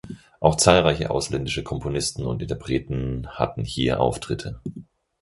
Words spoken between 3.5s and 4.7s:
hier Auftritte.